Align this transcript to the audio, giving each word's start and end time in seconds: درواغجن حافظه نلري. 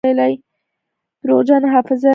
درواغجن 1.23 1.61
حافظه 1.73 1.97
نلري. 1.99 2.09